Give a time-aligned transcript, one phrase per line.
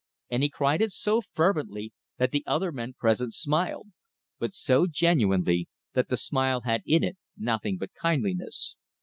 [0.31, 3.89] and he cried it so fervently that the other men present smiled;
[4.39, 8.75] but so genuinely that the smile had in it nothing but kindliness.